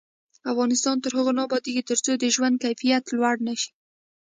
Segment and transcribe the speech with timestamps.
[0.51, 3.69] افغانستان تر هغو نه ابادیږي، ترڅو د ژوند کیفیت لوړ نشي.